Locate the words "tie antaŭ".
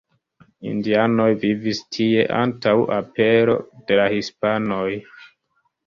1.97-2.75